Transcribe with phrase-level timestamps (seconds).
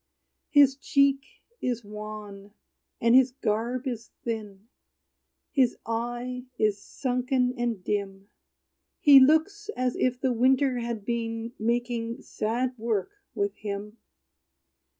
[0.49, 1.27] His cheek
[1.61, 2.55] is wan,
[2.99, 4.67] and his garb is thin;
[5.51, 8.31] His eye is sunken and dim;
[8.99, 13.97] He looks as if the winter had been Making sad work with him.